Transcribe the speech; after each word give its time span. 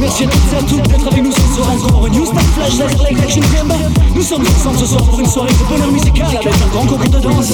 Merci 0.00 0.24
à 0.24 0.28
toutes 0.28 0.52
et 0.52 0.56
à 0.56 0.62
toutes 0.62 0.88
d'être 0.88 1.06
avec 1.12 1.22
nous 1.22 1.30
ce 1.30 1.54
soir 1.54 1.70
encore. 1.72 2.08
New 2.08 2.24
Star 2.24 2.42
Flash, 2.54 2.78
Laserlight 2.78 3.20
Action 3.22 3.42
Club. 3.42 3.72
Nous 4.14 4.22
sommes 4.22 4.46
ensemble 4.46 4.78
ce 4.78 4.86
soir 4.86 5.04
pour 5.04 5.20
une 5.20 5.26
soirée 5.26 5.52
de 5.52 5.68
bonheur 5.68 5.92
musical 5.92 6.26
avec 6.26 6.46
un 6.46 6.68
grand 6.68 6.86
concours 6.86 7.10
de 7.10 7.18
danse. 7.18 7.52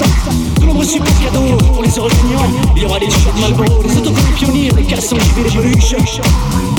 De 0.61 0.65
nombreux 0.65 0.85
super 0.85 1.11
cadeaux 1.19 1.57
pour 1.73 1.83
les 1.83 1.97
heureux 1.97 2.09
gagnants. 2.09 2.49
Il 2.75 2.83
y 2.83 2.85
aura 2.85 2.99
des 2.99 3.09
shots 3.09 3.33
Malboro, 3.41 3.83
des 3.83 3.97
autocollants 3.97 4.35
pionniers, 4.37 4.71
des 4.71 4.83
caleçons 4.83 5.17
JV, 5.17 5.43
des 5.43 5.49
peluches. 5.49 5.95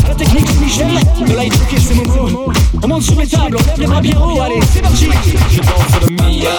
La 0.09 0.15
technique 0.15 0.47
de 0.47 0.65
Michel, 0.65 0.89
de 1.27 1.35
light 1.35 1.53
ok 1.53 1.79
c'est 1.79 1.95
Momo. 1.95 2.53
On 2.83 2.89
monte 2.89 3.03
sur 3.03 3.21
les 3.21 3.27
tables, 3.27 3.59
on 3.61 3.67
lève 3.67 3.79
les 3.79 3.87
bras 3.87 4.01
bien 4.01 4.19
haut, 4.19 4.41
allez, 4.41 4.61
c'est 4.73 4.81
parti. 4.81 5.09
Je 5.51 5.61
danse 5.61 6.01
le 6.01 6.15
Mia. 6.15 6.57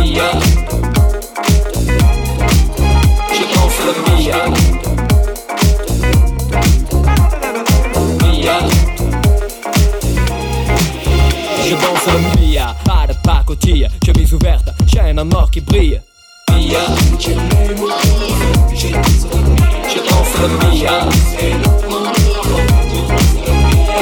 Mia. 0.00 0.40
Je 3.30 3.84
le 3.84 4.16
Mia. 4.16 4.48
Mia. 4.48 4.77
Danse 11.80 12.06
le 12.06 12.20
Mia. 12.40 12.74
Pas 12.84 13.06
de 13.06 13.14
pacotille, 13.22 13.88
chemise 14.04 14.32
ouverte, 14.34 14.70
chaîne 14.92 15.18
en 15.18 15.30
or 15.32 15.50
qui 15.50 15.60
brille. 15.60 16.00
Mia. 16.50 16.80
Je 17.18 17.34
danse 20.08 20.34
le 20.40 20.48
Mia. 20.58 21.08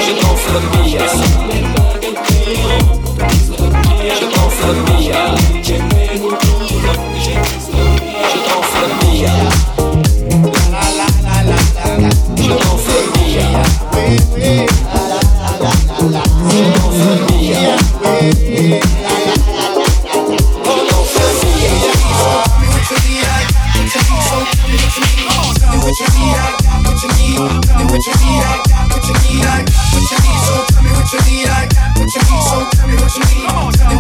Je 0.01 0.13
danse 0.21 0.47
le 0.53 0.61
Mia. 0.71 1.07
Je 4.09 4.25
danse 4.35 4.61
le 4.67 4.73
Mia. 4.93 5.56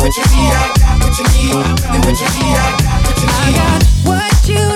what 0.06 0.16
you 0.16 0.22
need, 0.36 0.52
I 0.52 0.72
got 0.78 1.02
what 1.02 1.18
you 1.18 1.24
need. 1.34 1.52
Then 1.82 2.00
what 2.02 2.20
you 2.20 2.28
need, 2.38 2.54
I 2.54 2.76
got 2.78 3.06
what 3.06 3.18
you 3.18 3.26
need. 3.26 3.34
I 3.34 3.52
got 3.56 3.82
what 4.06 4.48
you 4.48 4.68
need. 4.68 4.75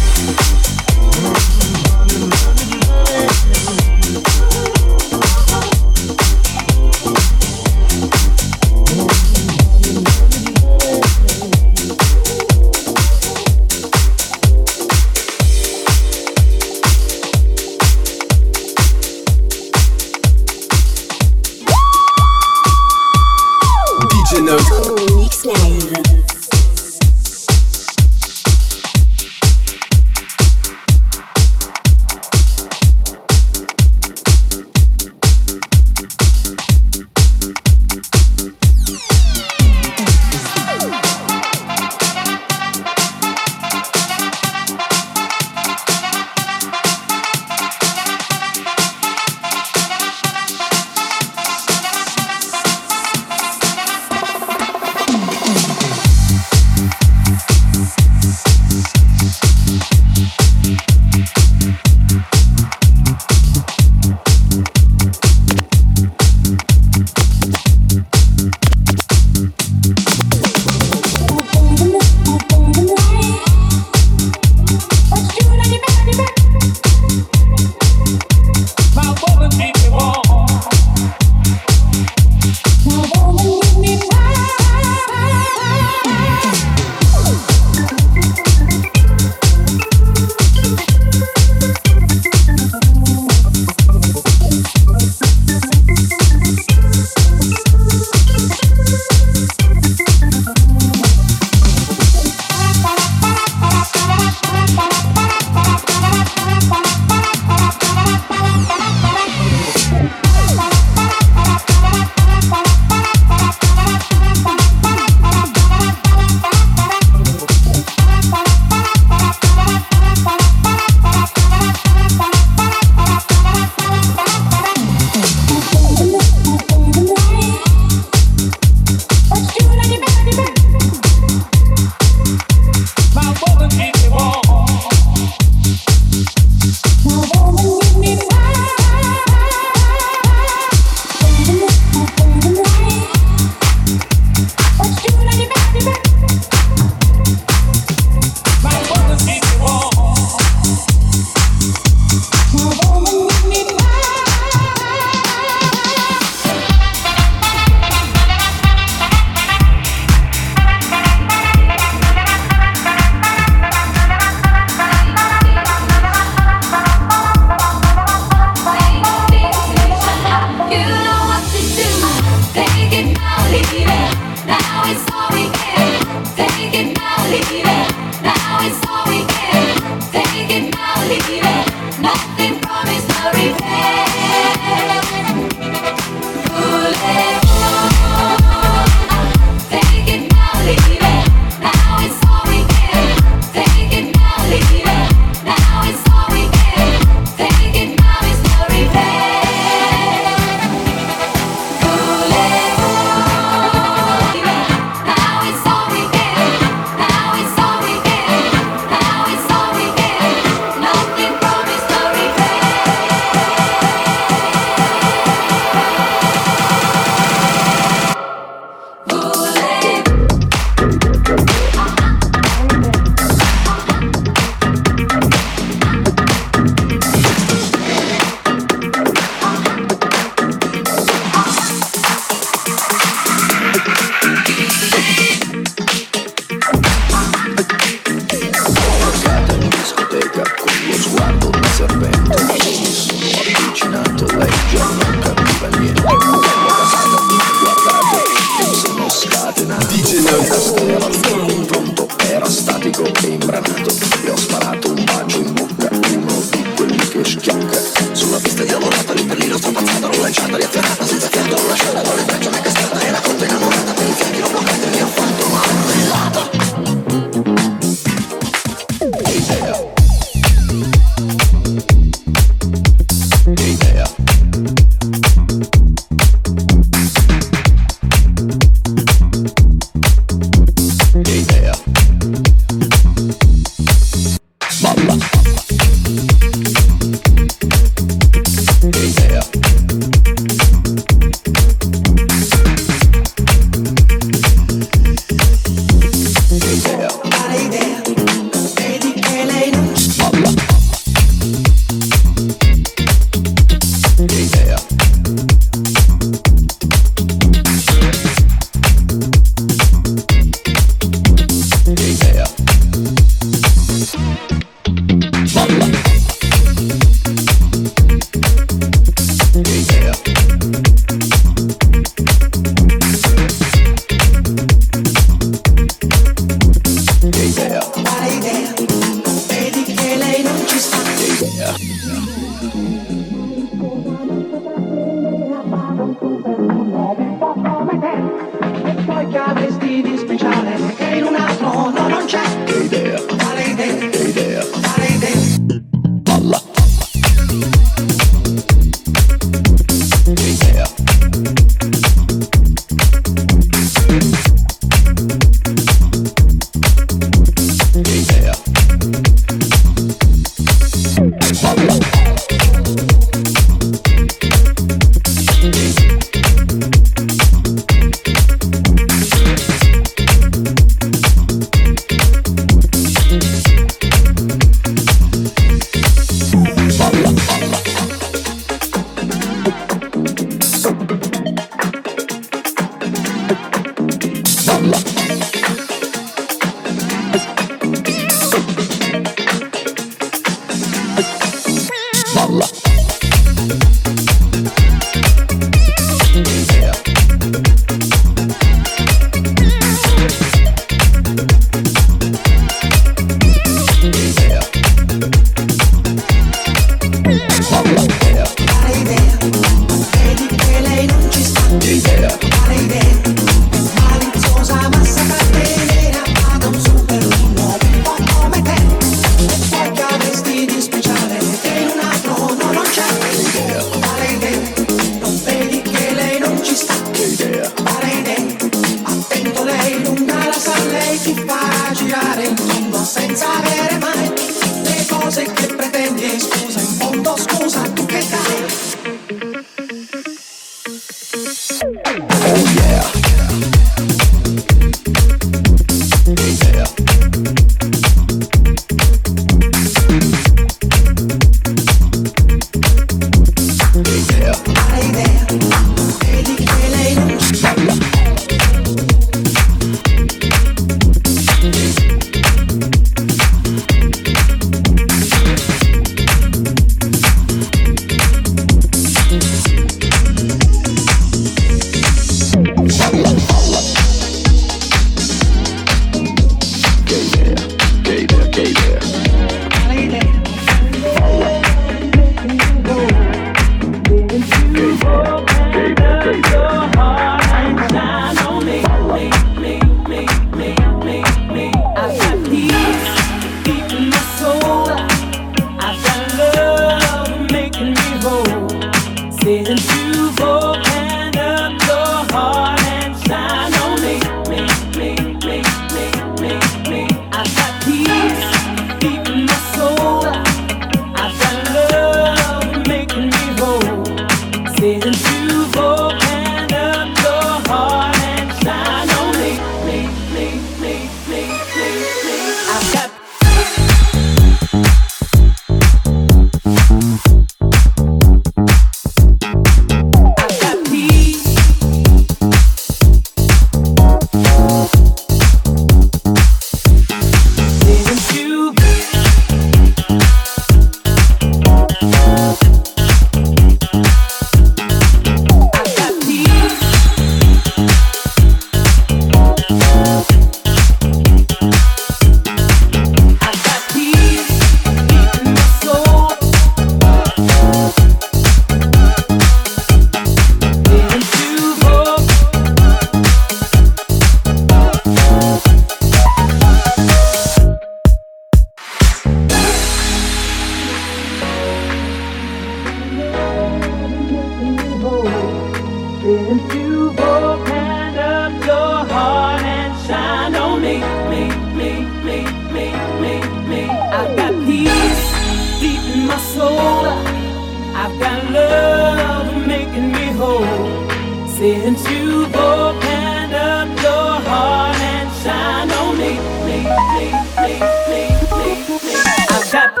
Since 591.61 592.09
you've 592.09 592.55
opened 592.55 593.53
up 593.53 593.87
your 594.01 594.31
heart 594.49 594.95
and 594.97 595.29
shine 595.43 595.91
on 595.91 596.17
me, 596.17 596.39
me, 596.65 596.81
me, 597.13 597.27
me, 597.61 597.73
me, 598.09 598.21
me, 598.57 598.71
me. 598.97 599.13
I've 599.47 599.71
got, 599.71 600.00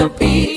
the 0.00 0.08
beat. 0.08 0.49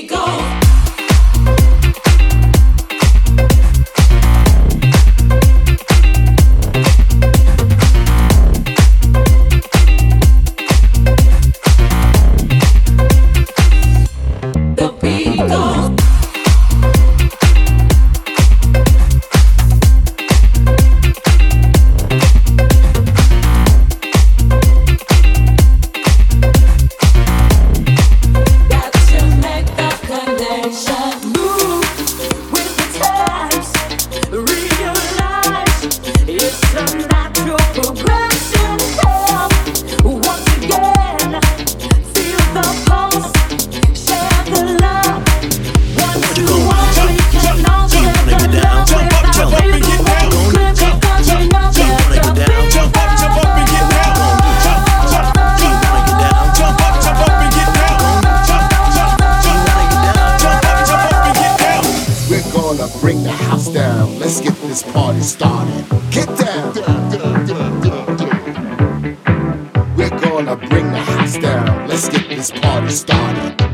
bring 70.56 70.90
the 70.90 70.98
house 70.98 71.38
down. 71.38 71.88
Let's 71.88 72.08
get 72.08 72.28
this 72.28 72.50
party 72.50 72.90
started. 72.90 73.73